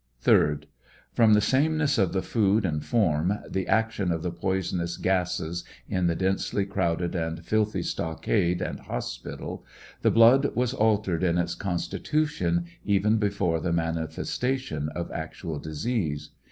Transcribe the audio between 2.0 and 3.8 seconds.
the food and form, the